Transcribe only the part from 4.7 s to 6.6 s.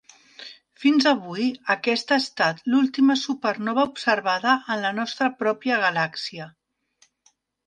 en la nostra pròpia galàxia.